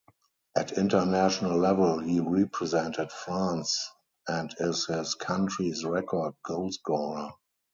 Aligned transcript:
At 0.57 0.79
international 0.79 1.59
level 1.59 1.99
he 1.99 2.19
represented 2.21 3.11
France 3.11 3.87
and 4.27 4.51
is 4.59 4.87
his 4.87 5.13
country's 5.13 5.85
record 5.85 6.33
goalscorer. 6.43 7.29